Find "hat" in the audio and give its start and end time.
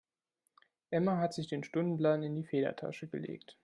1.17-1.35